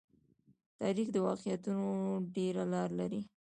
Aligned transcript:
تاریخ 0.79 1.07
د 1.11 1.17
واقعیتونو 1.27 1.87
ډېره 2.35 2.63
لار 2.73 2.89
لري. 2.99 3.21